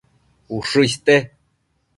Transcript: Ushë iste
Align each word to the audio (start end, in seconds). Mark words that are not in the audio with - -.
Ushë 0.57 0.85
iste 0.87 1.19